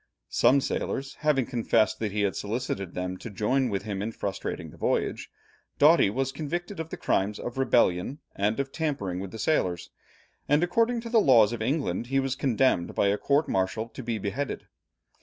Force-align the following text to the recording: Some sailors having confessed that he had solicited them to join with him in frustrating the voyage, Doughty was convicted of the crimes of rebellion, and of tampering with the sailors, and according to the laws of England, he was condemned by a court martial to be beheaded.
Some 0.31 0.61
sailors 0.61 1.13
having 1.19 1.45
confessed 1.45 1.99
that 1.99 2.11
he 2.11 2.21
had 2.21 2.35
solicited 2.35 2.95
them 2.95 3.17
to 3.17 3.29
join 3.29 3.69
with 3.69 3.83
him 3.83 4.01
in 4.01 4.11
frustrating 4.11 4.71
the 4.71 4.75
voyage, 4.77 5.29
Doughty 5.77 6.09
was 6.09 6.31
convicted 6.31 6.79
of 6.79 6.89
the 6.89 6.97
crimes 6.97 7.37
of 7.37 7.59
rebellion, 7.59 8.17
and 8.35 8.59
of 8.59 8.71
tampering 8.71 9.19
with 9.19 9.29
the 9.29 9.37
sailors, 9.37 9.91
and 10.49 10.63
according 10.63 11.01
to 11.01 11.09
the 11.11 11.21
laws 11.21 11.53
of 11.53 11.61
England, 11.61 12.07
he 12.07 12.19
was 12.19 12.35
condemned 12.35 12.95
by 12.95 13.09
a 13.09 13.17
court 13.19 13.47
martial 13.47 13.89
to 13.89 14.01
be 14.01 14.17
beheaded. 14.17 14.65